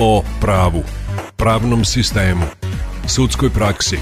o 0.00 0.22
pravu, 0.40 0.82
pravnom 1.36 1.84
sistemu, 1.84 2.42
sudskoj 3.06 3.50
praksi, 3.50 3.98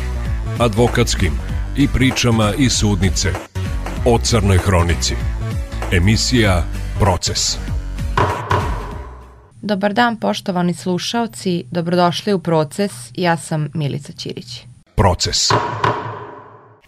advokatskim 0.58 1.32
i 1.76 1.88
pričama 1.88 2.52
iz 2.58 2.72
sudnice 2.72 3.32
o 4.04 4.18
Crnoj 4.18 4.58
Hronici. 4.58 5.14
Emisija 5.92 6.64
Proces. 7.00 7.56
Dobar 9.62 9.92
dan 9.92 10.16
poštovani 10.16 10.74
slušaoci, 10.74 11.64
dobrodošli 11.70 12.32
u 12.32 12.38
Proces, 12.38 12.92
ja 13.14 13.36
sam 13.36 13.68
Milica 13.74 14.12
Ćirić. 14.12 14.60
Proces. 14.94 15.48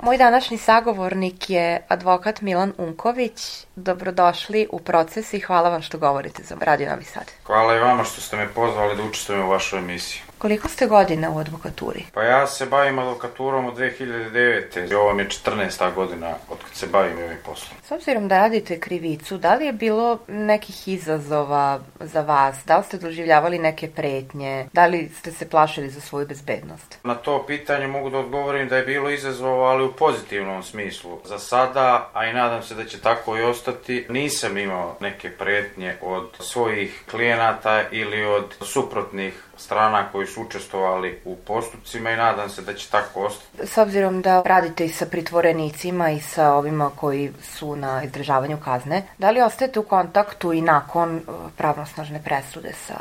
Moj 0.05 0.17
današnji 0.17 0.59
sagovornik 0.59 1.51
je 1.51 1.85
advokat 1.89 2.41
Milan 2.41 2.73
Unković. 2.79 3.67
Dobrodošli 3.77 4.69
u 4.73 4.81
proces 4.81 5.35
i 5.35 5.41
hvala 5.41 5.69
vam 5.69 5.83
što 5.83 5.99
govorite 5.99 6.43
za 6.43 6.57
Radio 6.61 6.91
Novi 6.91 7.05
Sad. 7.05 7.31
Hvala 7.45 7.77
i 7.77 7.79
vama 7.79 8.05
što 8.05 8.21
ste 8.21 8.37
me 8.37 8.49
pozvali 8.49 8.97
da 8.97 9.03
učestvujem 9.03 9.47
u 9.47 9.51
vašoj 9.51 9.79
emisiji. 9.79 10.23
Koliko 10.45 10.69
ste 10.69 10.87
godina 10.87 11.31
u 11.31 11.39
advokaturi? 11.39 12.05
Pa 12.15 12.23
ja 12.23 12.47
se 12.47 12.67
bavim 12.67 12.99
advokaturom 12.99 13.67
od 13.67 13.79
2009. 13.79 14.91
I 14.91 14.95
ovo 14.95 15.15
mi 15.15 15.23
je 15.23 15.29
14. 15.29 15.95
godina 15.95 16.35
od 16.51 16.59
kad 16.59 16.75
se 16.75 16.87
bavim 16.87 17.19
ovim 17.19 17.39
poslom. 17.45 17.79
S 17.89 17.91
obzirom 17.91 18.29
da 18.29 18.39
radite 18.39 18.81
krivicu, 18.81 19.39
da 19.39 19.55
li 19.55 19.67
je 19.67 19.73
bilo 19.73 20.19
nekih 20.29 20.89
izazova 20.89 21.81
za 22.01 22.21
vas? 22.21 22.57
Da 22.67 22.77
li 22.77 22.85
ste 22.85 22.99
doživljavali 22.99 23.59
neke 23.59 23.91
pretnje? 23.91 24.67
Da 24.73 24.87
li 24.87 25.09
ste 25.19 25.33
se 25.33 25.49
plašili 25.49 25.91
za 25.91 26.01
svoju 26.01 26.27
bezbednost? 26.27 26.99
Na 27.05 27.15
to 27.15 27.45
pitanje 27.47 27.87
mogu 27.87 28.11
da 28.11 28.19
odgovorim 28.19 28.69
da 28.69 28.77
je 28.77 28.85
bilo 28.85 29.11
izazova, 29.11 29.71
ali 29.71 29.85
u 29.85 29.93
pozitivnom 29.93 30.63
smislu. 30.63 31.19
Za 31.25 31.39
sada, 31.39 32.11
a 32.13 32.27
i 32.27 32.33
nadam 32.33 32.63
se 32.63 32.75
da 32.75 32.85
će 32.85 33.01
tako 33.01 33.37
i 33.37 33.43
ostati, 33.43 34.07
nisam 34.09 34.59
imao 34.59 34.97
neke 35.01 35.31
pretnje 35.31 35.97
od 36.03 36.29
svojih 36.41 37.03
klijenata 37.11 37.83
ili 37.91 38.25
od 38.25 38.55
suprotnih 38.61 39.45
strana 39.57 40.09
koji 40.13 40.27
su 40.27 40.34
učestvovali 40.41 41.21
u 41.25 41.37
postupcima 41.37 42.11
i 42.11 42.17
nadam 42.17 42.49
se 42.49 42.63
da 42.63 42.75
će 42.75 42.91
tako 42.91 43.21
ostati. 43.21 43.67
S 43.67 43.79
obzirom 43.79 44.23
da 44.23 44.43
radite 44.43 44.85
i 44.85 44.89
sa 44.89 45.07
pritvorenicima 45.07 46.11
i 46.11 46.21
sa 46.21 46.53
ovima 46.53 46.91
koji 46.97 47.33
su 47.43 47.77
na 47.77 48.03
izdržavanju 48.05 48.59
kazne, 48.65 49.03
da 49.19 49.31
li 49.31 49.41
ostajete 49.41 49.81
u 49.81 49.83
kontaktu 49.83 50.53
i 50.53 50.61
nakon 50.61 51.17
uh, 51.17 51.35
pravnosnažne 51.57 52.23
presude 52.25 52.73
sa 52.87 52.95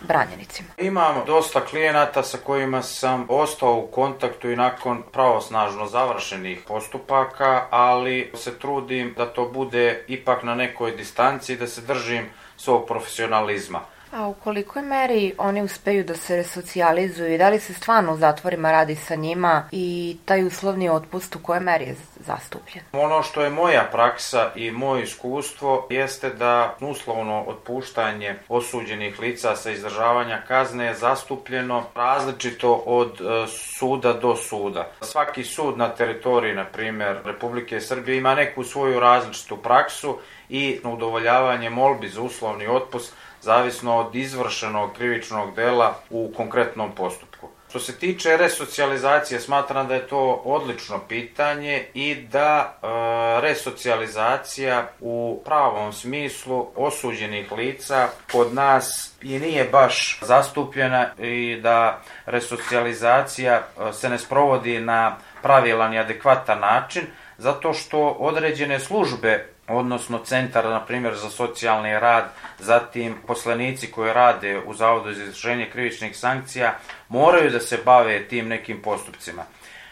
branjenicima? 0.00 0.68
Imam 0.78 1.22
dosta 1.26 1.60
klijenata 1.60 2.22
sa 2.22 2.38
kojima 2.38 2.82
sam 2.82 3.26
ostao 3.28 3.74
u 3.74 3.86
kontaktu 3.86 4.50
i 4.50 4.56
nakon 4.56 5.02
pravosnažno 5.12 5.86
završenih 5.86 6.58
postupaka, 6.68 7.66
ali 7.70 8.32
se 8.34 8.58
trudim 8.58 9.14
da 9.16 9.26
to 9.26 9.48
bude 9.48 10.04
ipak 10.08 10.42
na 10.42 10.54
nekoj 10.54 10.96
distanci, 10.96 11.56
da 11.56 11.66
se 11.66 11.80
držim 11.80 12.30
svog 12.56 12.86
profesionalizma. 12.86 13.80
A 14.12 14.28
u 14.28 14.34
kolikoj 14.34 14.82
meri 14.82 15.34
oni 15.38 15.62
uspeju 15.62 16.04
da 16.04 16.14
se 16.14 16.36
resocijalizuju 16.36 17.34
i 17.34 17.38
da 17.38 17.48
li 17.48 17.60
se 17.60 17.74
stvarno 17.74 18.12
u 18.12 18.16
zatvorima 18.16 18.72
radi 18.72 18.94
sa 18.94 19.14
njima 19.14 19.68
i 19.72 20.16
taj 20.24 20.46
uslovni 20.46 20.88
otpust 20.88 21.36
u 21.36 21.38
kojoj 21.42 21.60
meri 21.60 21.84
je 21.84 21.96
zastupljen? 22.26 22.84
Ono 22.92 23.22
što 23.22 23.42
je 23.42 23.50
moja 23.50 23.88
praksa 23.92 24.50
i 24.56 24.70
moje 24.70 25.02
iskustvo 25.02 25.86
jeste 25.90 26.30
da 26.30 26.76
uslovno 26.80 27.44
otpuštanje 27.46 28.36
osuđenih 28.48 29.20
lica 29.20 29.56
sa 29.56 29.70
izdržavanja 29.70 30.42
kazne 30.48 30.86
je 30.86 30.94
zastupljeno 30.94 31.84
različito 31.94 32.82
od 32.86 33.20
e, 33.20 33.46
suda 33.48 34.12
do 34.12 34.36
suda. 34.36 34.90
Svaki 35.00 35.44
sud 35.44 35.78
na 35.78 35.88
teritoriji, 35.88 36.54
na 36.54 36.64
primer, 36.64 37.16
Republike 37.24 37.80
Srbije 37.80 38.18
ima 38.18 38.34
neku 38.34 38.64
svoju 38.64 39.00
različitu 39.00 39.56
praksu 39.56 40.18
i 40.48 40.80
udovoljavanje 40.84 41.70
molbi 41.70 42.08
za 42.08 42.22
uslovni 42.22 42.66
otpust 42.66 43.14
zavisno 43.42 43.98
od 43.98 44.14
izvršenog 44.14 44.92
krivičnog 44.92 45.54
dela 45.54 45.94
u 46.10 46.32
konkretnom 46.36 46.92
postupku. 46.94 47.48
Što 47.68 47.78
se 47.80 47.98
tiče 47.98 48.36
resocijalizacije, 48.36 49.40
smatram 49.40 49.88
da 49.88 49.94
je 49.94 50.06
to 50.06 50.42
odlično 50.44 50.98
pitanje 51.08 51.84
i 51.94 52.14
da 52.14 52.78
e, 52.82 52.86
resocijalizacija 53.40 54.90
u 55.00 55.42
pravom 55.44 55.92
smislu 55.92 56.66
osuđenih 56.76 57.52
lica 57.52 58.08
kod 58.32 58.54
nas 58.54 59.12
i 59.22 59.38
nije 59.38 59.64
baš 59.64 60.20
zastupljena 60.22 61.10
i 61.18 61.60
da 61.62 62.00
resocijalizacija 62.26 63.54
e, 63.54 63.92
se 63.92 64.08
ne 64.08 64.18
sprovodi 64.18 64.80
na 64.80 65.16
pravilan 65.42 65.94
i 65.94 65.98
adekvatan 65.98 66.60
način, 66.60 67.02
zato 67.38 67.72
što 67.72 68.16
određene 68.18 68.80
službe 68.80 69.57
odnosno 69.68 70.18
centar, 70.18 70.64
na 70.64 70.80
primjer, 70.80 71.14
za 71.14 71.30
socijalni 71.30 71.92
rad, 72.00 72.24
zatim 72.58 73.14
poslanici 73.26 73.90
koji 73.90 74.12
rade 74.12 74.60
u 74.66 74.74
Zavodu 74.74 75.12
za 75.12 75.22
izvršenje 75.22 75.70
krivičnih 75.72 76.16
sankcija, 76.16 76.74
moraju 77.08 77.50
da 77.50 77.60
se 77.60 77.78
bave 77.84 78.28
tim 78.28 78.48
nekim 78.48 78.82
postupcima. 78.82 79.42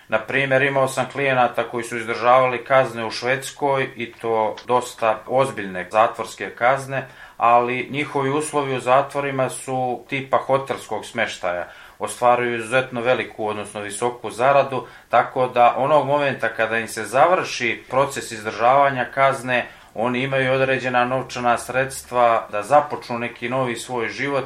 Na 0.08 0.18
primjer, 0.18 0.62
imao 0.62 0.88
sam 0.88 1.06
klijenata 1.12 1.68
koji 1.68 1.84
su 1.84 1.96
izdržavali 1.96 2.64
kazne 2.64 3.04
u 3.04 3.10
Švedskoj 3.10 3.90
i 3.96 4.12
to 4.12 4.56
dosta 4.66 5.22
ozbiljne 5.26 5.88
zatvorske 5.90 6.50
kazne, 6.50 7.08
ali 7.36 7.88
njihovi 7.90 8.30
uslovi 8.30 8.76
u 8.76 8.80
zatvorima 8.80 9.48
su 9.50 10.04
tipa 10.08 10.36
hotelskog 10.36 11.04
smeštaja 11.04 11.68
ostvaruju 11.98 12.56
izuzetno 12.56 13.00
veliku, 13.00 13.46
odnosno 13.46 13.80
visoku 13.80 14.30
zaradu, 14.30 14.86
tako 15.08 15.46
da 15.46 15.74
onog 15.76 16.06
momenta 16.06 16.48
kada 16.48 16.78
im 16.78 16.88
se 16.88 17.04
završi 17.04 17.84
proces 17.88 18.32
izdržavanja 18.32 19.06
kazne, 19.14 19.66
oni 19.94 20.22
imaju 20.22 20.52
određena 20.52 21.04
novčana 21.04 21.58
sredstva 21.58 22.48
da 22.52 22.62
započnu 22.62 23.18
neki 23.18 23.48
novi 23.48 23.76
svoj 23.76 24.08
život 24.08 24.44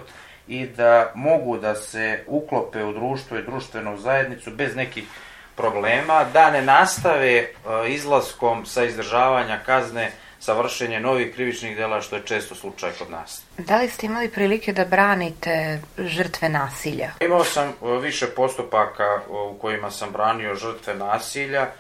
i 0.48 0.66
da 0.66 1.12
mogu 1.14 1.58
da 1.58 1.74
se 1.74 2.24
uklope 2.26 2.84
u 2.84 2.92
društvo 2.92 3.38
i 3.38 3.42
društvenu 3.42 3.96
zajednicu 3.98 4.50
bez 4.50 4.76
nekih 4.76 5.04
problema, 5.56 6.24
da 6.32 6.50
ne 6.50 6.62
nastave 6.62 7.32
e, 7.36 7.48
izlaskom 7.88 8.66
sa 8.66 8.84
izdržavanja 8.84 9.58
kazne 9.66 10.12
sa 10.40 10.52
vršenje 10.52 11.00
novih 11.00 11.34
krivičnih 11.34 11.76
dela, 11.76 12.00
što 12.00 12.16
je 12.16 12.22
često 12.24 12.54
slučaj 12.54 12.90
kod 12.98 13.10
nas. 13.10 13.42
Da 13.58 13.78
li 13.78 13.88
ste 13.88 14.06
imali 14.06 14.28
prilike 14.28 14.72
da 14.72 14.84
branite 14.84 15.80
žrtve 15.98 16.48
nasilja? 16.48 17.10
Imao 17.20 17.44
sam 17.44 17.68
e, 17.68 17.72
više 18.02 18.26
postupaka 18.26 19.04
e, 19.04 19.30
u 19.30 19.58
kojima 19.60 19.90
sam 19.90 20.10
branio 20.12 20.54
žrtve 20.54 20.94
nasilja, 20.94 21.62
e, 21.62 21.70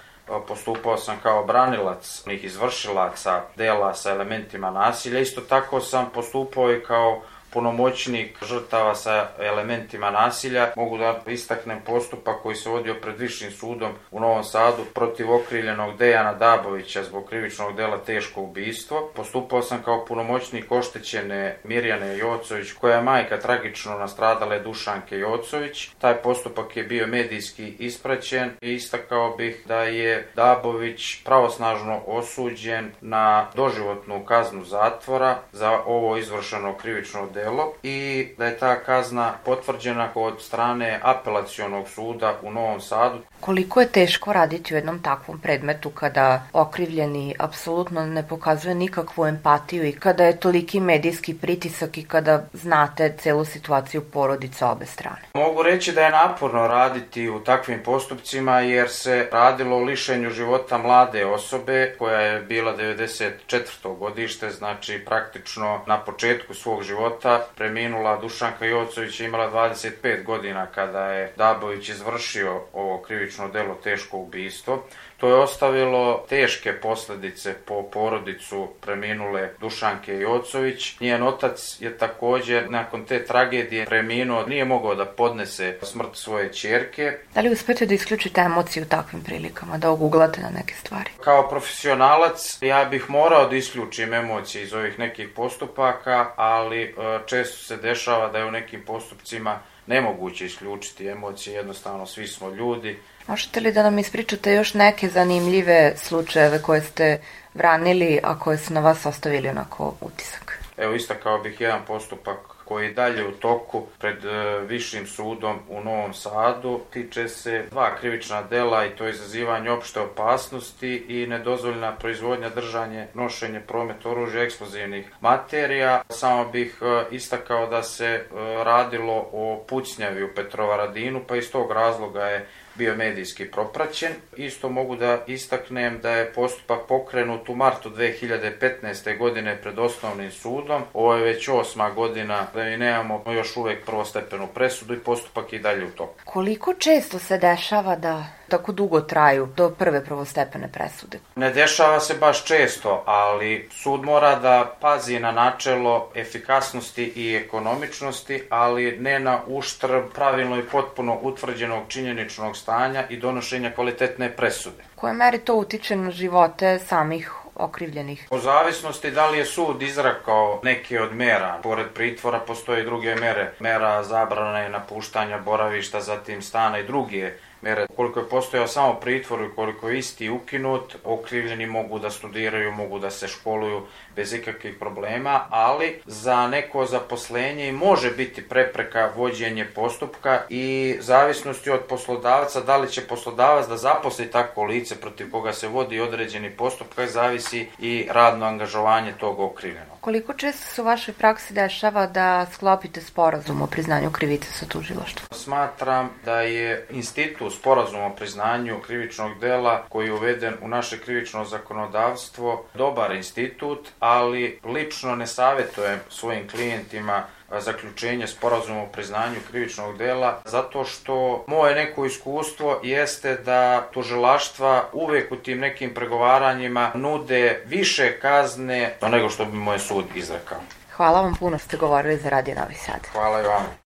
postupao 0.48 0.96
sam 0.96 1.16
kao 1.22 1.44
branilac 1.44 2.22
onih 2.26 2.44
izvršilaca 2.44 3.42
dela 3.56 3.94
sa 3.94 4.10
elementima 4.10 4.70
nasilja. 4.70 5.20
Isto 5.20 5.40
tako 5.40 5.80
sam 5.80 6.10
postupao 6.14 6.72
i 6.72 6.82
kao 6.82 7.22
punomoćnik 7.52 8.44
žrtava 8.44 8.94
sa 8.94 9.28
elementima 9.38 10.10
nasilja. 10.10 10.72
Mogu 10.76 10.98
da 10.98 11.20
istaknem 11.26 11.80
postupak 11.86 12.42
koji 12.42 12.56
se 12.56 12.68
vodio 12.68 12.94
pred 13.02 13.18
Višim 13.18 13.50
sudom 13.50 13.92
u 14.10 14.20
Novom 14.20 14.44
Sadu 14.44 14.84
protiv 14.94 15.32
okriljenog 15.32 15.96
Dejana 15.98 16.34
Dabovića 16.34 17.02
zbog 17.02 17.24
krivičnog 17.28 17.76
dela 17.76 17.98
teško 17.98 18.40
ubistvo. 18.40 19.10
Postupao 19.14 19.62
sam 19.62 19.82
kao 19.82 20.04
punomoćnik 20.04 20.72
oštećene 20.72 21.56
Mirjane 21.64 22.18
Jocović, 22.18 22.72
koja 22.72 22.96
je 22.96 23.02
majka 23.02 23.38
tragično 23.38 23.98
nastradale 23.98 24.60
Dušanke 24.60 25.18
Jocović. 25.18 25.88
Taj 25.98 26.14
postupak 26.14 26.76
je 26.76 26.82
bio 26.84 27.06
medijski 27.06 27.74
ispraćen 27.78 28.50
i 28.60 28.74
istakao 28.74 29.36
bih 29.36 29.62
da 29.66 29.82
je 29.82 30.28
Dabović 30.34 31.22
pravosnažno 31.24 32.02
osuđen 32.06 32.90
na 33.00 33.50
doživotnu 33.54 34.24
kaznu 34.24 34.64
zatvora 34.64 35.38
za 35.52 35.70
ovo 35.86 36.16
izvršeno 36.16 36.76
krivično 36.76 37.26
delo 37.26 37.39
delo 37.44 37.72
i 37.82 38.28
da 38.38 38.46
je 38.46 38.58
ta 38.58 38.74
kazna 38.74 39.32
potvrđena 39.44 40.08
od 40.14 40.42
strane 40.42 41.00
apelacionog 41.02 41.88
suda 41.88 42.34
u 42.42 42.52
Novom 42.52 42.80
Sadu. 42.80 43.18
Koliko 43.40 43.80
je 43.80 43.88
teško 43.88 44.32
raditi 44.32 44.74
u 44.74 44.76
jednom 44.76 45.02
takvom 45.02 45.38
predmetu 45.38 45.90
kada 45.90 46.42
okrivljeni 46.52 47.34
apsolutno 47.38 48.06
ne 48.06 48.28
pokazuje 48.28 48.74
nikakvu 48.74 49.26
empatiju 49.26 49.86
i 49.86 49.92
kada 49.92 50.24
je 50.24 50.36
toliki 50.36 50.80
medijski 50.80 51.34
pritisak 51.34 51.98
i 51.98 52.04
kada 52.04 52.44
znate 52.52 53.14
celu 53.18 53.44
situaciju 53.44 54.02
porodice 54.12 54.64
obe 54.64 54.86
strane? 54.86 55.22
Mogu 55.34 55.62
reći 55.62 55.92
da 55.92 56.04
je 56.04 56.10
naporno 56.10 56.66
raditi 56.66 57.28
u 57.28 57.40
takvim 57.40 57.82
postupcima 57.84 58.60
jer 58.60 58.88
se 58.90 59.28
radilo 59.32 59.76
o 59.76 59.84
lišenju 59.84 60.30
života 60.30 60.78
mlade 60.78 61.24
osobe 61.24 61.94
koja 61.98 62.20
je 62.20 62.40
bila 62.40 62.76
94. 62.76 63.98
godište, 63.98 64.50
znači 64.50 65.02
praktično 65.06 65.80
na 65.86 65.98
početku 65.98 66.54
svog 66.54 66.82
života 66.82 67.29
preminula 67.56 68.16
Dušanka 68.16 68.66
Jocović 68.66 69.20
je 69.20 69.26
imala 69.26 69.50
25 69.50 70.24
godina 70.24 70.66
kada 70.66 71.06
je 71.06 71.32
Dabović 71.36 71.88
izvršio 71.88 72.62
ovo 72.72 73.02
krivično 73.02 73.48
delo 73.48 73.74
teško 73.74 74.16
ubistvo. 74.16 74.84
To 75.20 75.28
je 75.28 75.34
ostavilo 75.34 76.24
teške 76.28 76.72
posledice 76.72 77.54
po 77.54 77.82
porodicu 77.82 78.68
preminule 78.80 79.48
Dušanke 79.60 80.14
Jocović. 80.14 81.00
Njen 81.00 81.22
otac 81.22 81.76
je 81.80 81.98
također 81.98 82.70
nakon 82.70 83.04
te 83.04 83.24
tragedije 83.24 83.86
preminuo, 83.86 84.46
nije 84.46 84.64
mogao 84.64 84.94
da 84.94 85.04
podnese 85.04 85.78
smrt 85.82 86.16
svoje 86.16 86.52
čerke. 86.52 87.12
Da 87.34 87.40
li 87.40 87.52
uspete 87.52 87.86
da 87.86 87.94
isključite 87.94 88.40
emociju 88.40 88.82
u 88.82 88.86
takvim 88.86 89.22
prilikama, 89.22 89.78
da 89.78 89.90
oguglate 89.90 90.40
na 90.40 90.50
neke 90.50 90.74
stvari? 90.74 91.10
Kao 91.24 91.48
profesionalac 91.48 92.58
ja 92.60 92.84
bih 92.84 93.10
morao 93.10 93.48
da 93.48 93.56
isključim 93.56 94.14
emocije 94.14 94.64
iz 94.64 94.74
ovih 94.74 94.98
nekih 94.98 95.28
postupaka, 95.36 96.26
ali 96.36 96.82
e, 96.82 96.92
često 97.26 97.56
se 97.64 97.76
dešava 97.76 98.28
da 98.28 98.38
je 98.38 98.44
u 98.44 98.50
nekim 98.50 98.84
postupcima 98.86 99.58
nemoguće 99.86 100.46
isključiti 100.46 101.08
emocije, 101.08 101.54
jednostavno 101.54 102.06
svi 102.06 102.26
smo 102.26 102.50
ljudi. 102.50 102.98
Možete 103.26 103.60
li 103.60 103.72
da 103.72 103.82
nam 103.82 103.98
ispričate 103.98 104.52
još 104.52 104.74
neke 104.74 105.08
zanimljive 105.08 105.92
slučajeve 105.96 106.62
koje 106.62 106.80
ste 106.80 107.20
branili, 107.54 108.20
a 108.22 108.38
koje 108.38 108.58
su 108.58 108.74
na 108.74 108.80
vas 108.80 109.06
ostavili 109.06 109.48
onako 109.48 109.94
utisak? 110.00 110.58
Evo 110.76 110.94
istakao 110.94 111.38
bih 111.38 111.60
jedan 111.60 111.80
postupak 111.86 112.59
koji 112.70 112.86
je 112.86 112.92
dalje 112.92 113.26
u 113.26 113.32
toku 113.32 113.86
pred 113.98 114.24
e, 114.24 114.58
Višim 114.66 115.06
sudom 115.06 115.58
u 115.68 115.80
Novom 115.80 116.14
Sadu. 116.14 116.80
Tiče 116.92 117.28
se 117.28 117.64
dva 117.70 117.96
krivična 117.96 118.42
dela 118.42 118.86
i 118.86 118.90
to 118.90 119.04
je 119.04 119.10
izazivanje 119.10 119.70
opšte 119.70 120.00
opasnosti 120.00 121.04
i 121.08 121.26
nedozvoljena 121.26 121.96
proizvodnja, 121.96 122.48
držanje, 122.48 123.06
nošenje, 123.14 123.60
promet 123.60 124.06
oružja, 124.06 124.42
eksplozivnih 124.42 125.10
materija. 125.20 126.02
Samo 126.08 126.44
bih 126.44 126.78
e, 126.82 127.14
istakao 127.14 127.66
da 127.66 127.82
se 127.82 128.06
e, 128.06 128.24
radilo 128.64 129.28
o 129.32 129.64
pucnjavi 129.68 130.24
u 130.24 130.34
Petrovaradinu, 130.34 131.20
pa 131.28 131.36
iz 131.36 131.52
tog 131.52 131.72
razloga 131.72 132.24
je 132.24 132.46
bio 132.74 132.96
medijski 132.96 133.50
propraćen. 133.50 134.12
Isto 134.36 134.68
mogu 134.68 134.96
da 134.96 135.24
istaknem 135.26 135.98
da 136.02 136.10
je 136.10 136.32
postupak 136.32 136.80
pokrenut 136.88 137.48
u 137.48 137.54
martu 137.54 137.90
2015. 137.90 139.18
godine 139.18 139.58
pred 139.62 139.78
osnovnim 139.78 140.30
sudom. 140.30 140.82
Ovo 140.94 141.14
je 141.14 141.24
već 141.24 141.48
osma 141.48 141.90
godina 141.90 142.46
da 142.54 142.64
mi 142.64 142.76
nemamo 142.76 143.32
još 143.32 143.56
uvek 143.56 143.84
prvostepenu 143.84 144.46
presudu 144.46 144.94
i 144.94 144.98
postupak 144.98 145.52
je 145.52 145.58
i 145.58 145.62
dalje 145.62 145.84
u 145.84 145.90
toku. 145.90 146.14
Koliko 146.24 146.74
često 146.74 147.18
se 147.18 147.38
dešava 147.38 147.96
da 147.96 148.39
tako 148.50 148.72
dugo 148.72 149.00
traju 149.00 149.48
do 149.56 149.70
prve 149.70 150.04
prvostepene 150.04 150.68
presude? 150.72 151.18
Ne 151.36 151.50
dešava 151.50 152.00
se 152.00 152.14
baš 152.14 152.44
često, 152.44 153.02
ali 153.06 153.68
sud 153.72 154.04
mora 154.04 154.38
da 154.38 154.76
pazi 154.80 155.20
na 155.20 155.32
načelo 155.32 156.10
efikasnosti 156.14 157.12
i 157.16 157.34
ekonomičnosti, 157.34 158.42
ali 158.50 158.96
ne 159.00 159.18
na 159.20 159.40
uštrb 159.46 160.04
pravilno 160.14 160.58
i 160.58 160.62
potpuno 160.62 161.18
utvrđenog 161.22 161.82
činjeničnog 161.88 162.56
stanja 162.56 163.04
i 163.08 163.16
donošenja 163.16 163.70
kvalitetne 163.74 164.36
presude. 164.36 164.84
Koje 164.94 165.12
meri 165.12 165.38
to 165.38 165.54
utiče 165.54 165.96
na 165.96 166.10
živote 166.10 166.78
samih 166.78 167.32
okrivljenih. 167.54 168.26
U 168.30 168.38
zavisnosti 168.38 169.10
da 169.10 169.30
li 169.30 169.38
je 169.38 169.44
sud 169.44 169.82
izrakao 169.82 170.60
neke 170.62 171.00
od 171.00 171.14
mera, 171.14 171.58
pored 171.62 171.86
pritvora 171.94 172.38
postoje 172.38 172.84
druge 172.84 173.14
mere, 173.14 173.52
mera 173.60 174.02
zabrane 174.02 174.68
napuštanja 174.68 175.38
boravišta, 175.38 176.00
zatim 176.00 176.42
stana 176.42 176.78
i 176.78 176.86
druge 176.86 177.32
mere. 177.60 177.86
Koliko 177.96 178.20
je 178.20 178.28
postojao 178.28 178.66
samo 178.66 178.94
pritvor 178.94 179.40
i 179.44 179.54
koliko 179.54 179.88
je 179.88 179.98
isti 179.98 180.30
ukinut, 180.30 180.96
okrivljeni 181.04 181.66
mogu 181.66 181.98
da 181.98 182.10
studiraju, 182.10 182.72
mogu 182.72 182.98
da 182.98 183.10
se 183.10 183.28
školuju 183.28 183.82
bez 184.16 184.32
ikakvih 184.32 184.74
problema, 184.80 185.46
ali 185.50 186.02
za 186.06 186.48
neko 186.48 186.86
zaposlenje 186.86 187.72
može 187.72 188.10
biti 188.10 188.48
prepreka 188.48 189.10
vođenje 189.16 189.64
postupka 189.64 190.42
i 190.48 190.96
zavisnosti 191.00 191.70
od 191.70 191.80
poslodavca, 191.88 192.60
da 192.60 192.76
li 192.76 192.90
će 192.90 193.06
poslodavac 193.06 193.66
da 193.68 193.76
zaposli 193.76 194.30
tako 194.30 194.64
lice 194.64 195.00
protiv 195.00 195.30
koga 195.30 195.52
se 195.52 195.68
vodi 195.68 196.00
određeni 196.00 196.50
postupak, 196.50 197.08
zavisi 197.08 197.66
i 197.78 198.06
radno 198.10 198.46
angažovanje 198.46 199.12
tog 199.20 199.40
okrivljenog. 199.40 199.99
Koliko 200.00 200.34
često 200.34 200.74
se 200.74 200.82
u 200.82 200.84
vašoj 200.84 201.14
praksi 201.14 201.54
dešava 201.54 202.06
da 202.06 202.46
sklopite 202.52 203.00
sporazum 203.00 203.62
o 203.62 203.66
priznanju 203.66 204.10
krivice 204.10 204.52
sa 204.52 204.66
tužilaštvom? 204.66 205.26
Smatram 205.30 206.10
da 206.24 206.40
je 206.40 206.86
institut 206.90 207.54
sporazum 207.54 208.00
o 208.00 208.14
priznanju 208.14 208.80
krivičnog 208.86 209.38
dela 209.40 209.84
koji 209.88 210.06
je 210.06 210.12
uveden 210.12 210.54
u 210.62 210.68
naše 210.68 210.98
krivično 210.98 211.44
zakonodavstvo 211.44 212.64
dobar 212.74 213.14
institut, 213.14 213.88
ali 213.98 214.60
lično 214.64 215.16
ne 215.16 215.26
savjetujem 215.26 215.98
svojim 216.08 216.48
klijentima 216.48 217.24
zaključenje 217.58 218.26
sporazuma 218.26 218.82
o 218.82 218.86
priznanju 218.86 219.36
krivičnog 219.50 219.98
dela, 219.98 220.40
zato 220.44 220.84
što 220.84 221.44
moje 221.46 221.74
neko 221.74 222.06
iskustvo 222.06 222.80
jeste 222.82 223.34
da 223.34 223.88
tužilaštva 223.92 224.88
uvek 224.92 225.32
u 225.32 225.36
tim 225.36 225.58
nekim 225.58 225.94
pregovaranjima 225.94 226.90
nude 226.94 227.62
više 227.66 228.20
kazne 228.20 228.96
nego 229.02 229.30
što 229.30 229.44
bi 229.44 229.56
moj 229.56 229.78
sud 229.78 230.04
izrekao. 230.14 230.58
Hvala 230.96 231.20
vam 231.20 231.34
puno 231.34 231.58
što 231.58 231.68
ste 231.68 231.76
govorili 231.76 232.16
za 232.16 232.28
Radio 232.28 232.54
Novi 232.54 232.74
Sad. 232.74 233.06
Hvala 233.12 233.40
i 233.40 233.42
vam. 233.42 233.79